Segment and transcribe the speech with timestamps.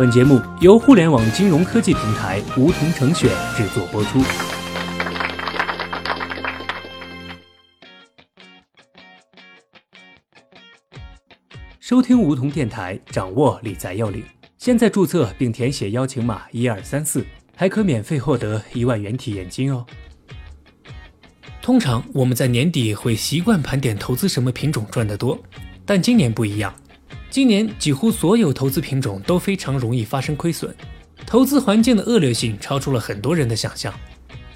[0.00, 4.18] 本节目由互联网金融科技平台梧桐城选制作播出。
[11.80, 14.24] 收听梧桐电台，掌握理财要领。
[14.56, 17.22] 现在注册并填写邀请码一二三四，
[17.54, 19.84] 还可免费获得一万元体验金哦。
[21.60, 25.38] 通常我们在年底会习惯盘点投资什么品种赚得多，
[25.84, 26.74] 但今年不一样。
[27.30, 30.74] 今年几乎所有投资品种都非常容易发生亏损，
[31.24, 33.94] 投资环境的恶劣性超出了很多人的想象。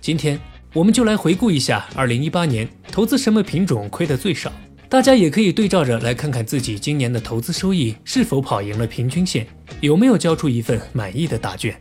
[0.00, 0.36] 今天
[0.72, 4.52] 我们就来回顾一下2018年投资什么品种亏得最少，
[4.88, 9.46] 大家也可以对照着来看看自己今年的投资收益是否跑赢了平均线，
[9.80, 11.78] 有没有交出一份满意的答卷。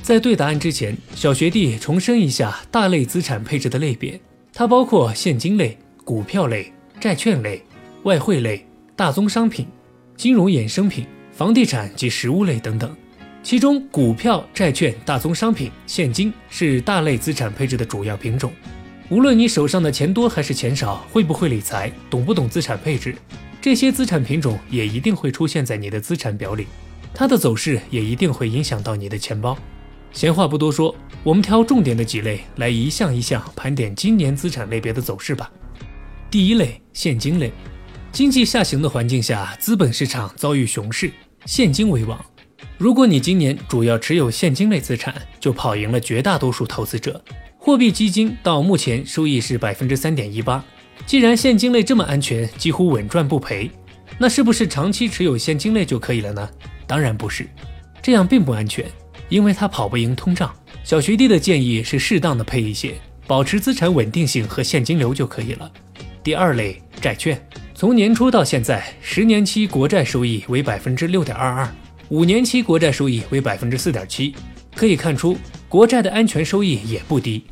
[0.00, 4.20] 在对答案之前，小学弟重申一下大类资产配置的类别，
[4.52, 7.60] 它包括现金类、股票类、债券类、
[8.04, 9.66] 外汇类、大宗商品。
[10.16, 12.96] 金融衍生品、房地产及实物类等等，
[13.42, 18.50] 其中股票、债券、大宗商品、现金是大类资产配置的主要品种。
[19.10, 23.14] 无论你手上的钱多还是钱少，会不会理财，懂不懂资产配置，
[23.60, 26.66] 这些资产品种也一定会出现在你的资产表里，
[27.12, 29.56] 它的走势也一定会影响到你的钱包。
[30.12, 35.52] 闲话不多说，我们挑重点的几类来一项一项盘点今年资产类别的走势吧。
[36.30, 37.52] 第一类，现金类。
[38.16, 41.12] 经济下行的环境下，资本市场遭遇熊市，
[41.44, 42.18] 现金为王。
[42.78, 47.22] 如果你今年主要持有现金类资产，就跑赢了绝大多数投资者。
[47.58, 50.64] 货币基金到目前收益是百分之三点一八。
[51.04, 53.70] 既然现金类这么安全，几乎稳赚不赔，
[54.16, 56.48] 那是不是长期持有现金类就可以了呢？
[56.86, 57.46] 当然不是，
[58.00, 58.86] 这样并不安全，
[59.28, 60.50] 因为它跑不赢通胀。
[60.82, 62.94] 小学弟的建议是适当的配一些，
[63.26, 65.70] 保持资产稳定性和现金流就可以了。
[66.22, 67.38] 第二类，债券。
[67.78, 71.68] 从年初到现在，十年期国债收益为百分之六点二二，
[72.08, 74.34] 五年期国债收益为百分之四点七。
[74.74, 75.36] 可以看出，
[75.68, 77.44] 国债的安全收益也不低。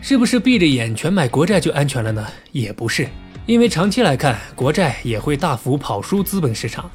[0.00, 2.24] 是不是闭着眼全买国债就安全了呢？
[2.52, 3.08] 也不是，
[3.44, 6.88] 因为长期来看，国债也会大幅跑输资本市场。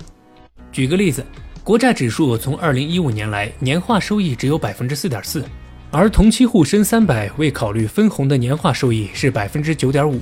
[0.72, 1.26] 举个例子，
[1.66, 5.44] 国债指数从二零一五年来年化收益只有百分之四点四，
[5.92, 10.22] 而同期沪深三百未考虑分红的年化收益是百分之九点五。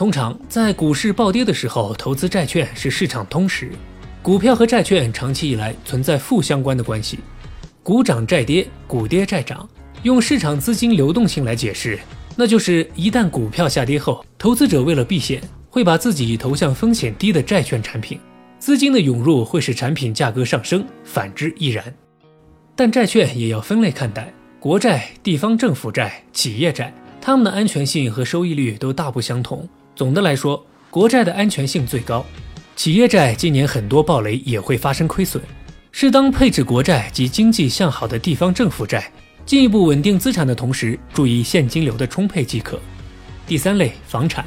[0.00, 3.70] 通常在股市暴跌的时候，投资债券是市场通识。
[4.22, 7.18] 股票和债券长期以来存在负相关的关系，
[7.82, 9.68] 股涨债跌，股跌债涨。
[10.02, 11.98] 用市场资金流动性来解释，
[12.34, 18.18] 那就是一旦股票下跌后，投资者为了避险，会把自己投向风险低的债券产品，
[18.58, 21.84] 资金的涌入会使产品价格上升，反之亦然。
[22.74, 26.90] 但债券也要分类看待，国债、地方政府债、企业债，
[27.20, 29.68] 它们的安全性和收益率都大不相同。
[30.00, 32.24] 总的来说，国债的安全性最高，
[32.74, 35.42] 企业债今年很多暴雷也会发生亏损。
[35.92, 39.12] 适当配置国债及经济向好的地方政府债，
[39.44, 42.80] 进一步稳定资产的同时，注意现金流的充沛即可。
[43.46, 44.42] 第三类房产，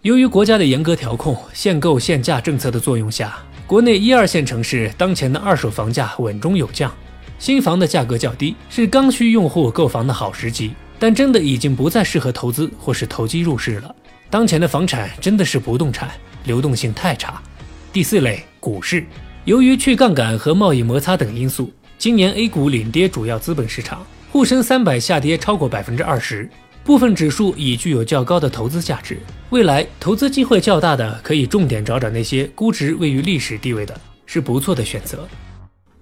[0.00, 3.36] 由于国家的严格调控、限购限价政策的作用下，
[3.66, 6.90] 国内一二线城市当前的二手房价稳中有降，
[7.38, 10.72] 新房的价格较低，是刚需用户购房的好时机。
[10.98, 13.94] 但真的已经不再适合投资或是投机入市了。
[14.34, 16.10] 当前的房产真的是不动产，
[16.42, 17.40] 流动性太差。
[17.92, 19.04] 第四类股市，
[19.44, 26.50] 由于去杠杆和贸易摩擦等因素，今年 A 股领跌主要资本市场，沪深三百下跌超过百分之二十，
[26.82, 29.20] 部分指数已具有较高的投资价值。
[29.50, 33.96] 未来投资机会较大的，可以重点找找那些估值位于历史地位的，
[34.26, 35.28] 是不错的选择。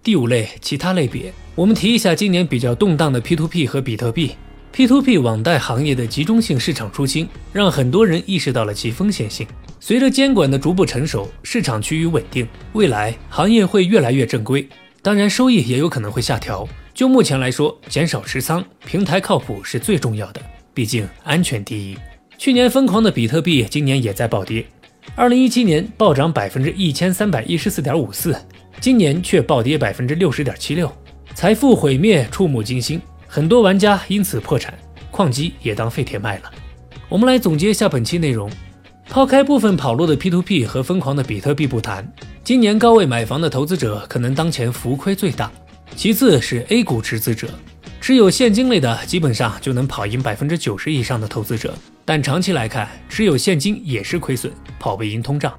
[0.02, 4.36] 第五类其他类别，我们提一下今年比较动荡的 P2P 和比特币。
[4.74, 9.46] P2P 网贷行业的集中性市场出清，让很多人意识到了其风险性。
[9.78, 14.66] 随着监管的逐步成熟，市场趋于稳定，未来行业会越来越正规。
[15.02, 16.66] 当然，收益也有可能会下调。
[16.94, 20.40] 就目前来说，减少持仓，平台靠谱是最重要的，
[20.72, 21.98] 毕竟安全第一。
[22.38, 24.64] 去年疯狂的比特币，今年也在暴跌。
[25.14, 28.34] 二零一七年暴涨百分之一千三百一十四点五四，
[28.80, 30.90] 今年却暴跌百分之六十点七六，
[31.34, 32.98] 财富毁灭，触目惊心。
[33.34, 34.78] 很多玩家因此破产，
[35.10, 36.52] 矿机也当废铁卖了。
[37.08, 38.50] 我们来总结一下本期内容：
[39.08, 42.06] 抛开部分跑路的 P2P 和疯狂的比特币不谈，
[42.44, 45.50] 今年高位买房的投资者可能当前浮亏最大。
[45.96, 47.48] 其次是 A 股持资者，
[48.02, 51.74] 持有现金类的基本上就能跑赢百分之九十以上的投资者，
[52.04, 55.58] 但长期来看，持有现金也是亏损，跑不赢通胀。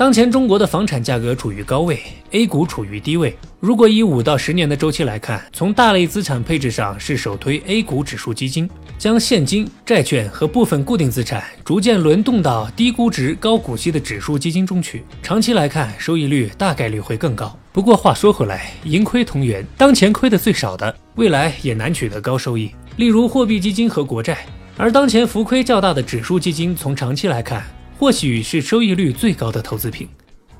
[0.00, 2.00] 当前中国的房产价格处于高位
[2.30, 3.36] ，A 股处于低位。
[3.60, 8.66] 如果以五到十年的周期来看，从大类资产配置上是首推 A 股指数基金，
[8.96, 15.04] 将现金、债券和部分固定资产逐渐轮动到低估值、高股息的指数基金中去。
[15.22, 17.54] 长期来看，收益率大概率会更高。
[17.70, 22.70] 不过话说回来，盈亏同源，当前亏的最少的，未来也难取得高收益。
[22.96, 24.46] 例如货币基金和国债，
[24.78, 27.62] 而当前浮亏较大的指数基金，从长期来看。
[28.00, 30.08] 或许是收益率最高的投资品，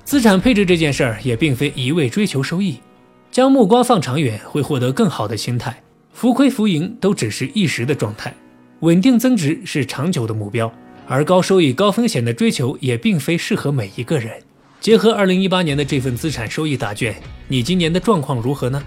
[0.04, 2.78] 资产配置这件事儿也并非一味追求收益，
[3.30, 5.82] 将目光放长远会获得更好的心态。
[6.12, 8.34] 浮亏浮盈都只是一时的状态，
[8.80, 10.70] 稳定增值是长久的目标。
[11.06, 14.30] 而高收益高风险的追求也并非适合每一个人。
[14.78, 17.16] 结合二零一八年的这份资产收益答卷，
[17.48, 18.82] 你今年的状况如何呢？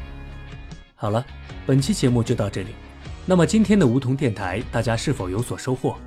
[0.94, 1.26] 好了，
[1.66, 2.68] 本期节目就到这里。
[3.26, 5.98] 那么今天的梧桐电台，大家是否有所收获？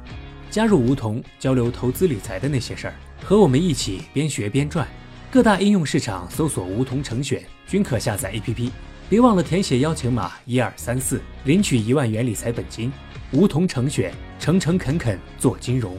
[0.51, 4.87] 加入梧桐，交流投资理财的那些事儿，和我们一起边学边赚。
[5.31, 8.71] 各大应用市场搜索“梧桐成选”，均可下载 APP。
[9.09, 12.91] 别忘了填写邀请码一二三四，领取一万元理财本金。
[13.33, 15.97] 梧桐成选，诚诚恳恳做金融。